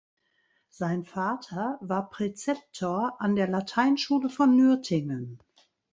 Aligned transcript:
Sein 0.71 1.03
Vater 1.03 1.77
war 1.79 2.09
Präzeptor 2.09 3.17
an 3.21 3.35
der 3.35 3.47
Lateinschule 3.47 4.31
von 4.31 4.57
Nürtingen. 4.57 5.37